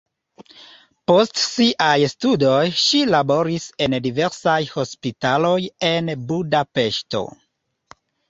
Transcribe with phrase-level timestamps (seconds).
[1.09, 5.55] Post siaj studoj ŝi laboris en diversaj hospitaloj
[5.93, 7.25] en Budapeŝto.